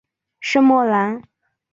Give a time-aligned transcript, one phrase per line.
[0.39, 1.21] 圣莫兰。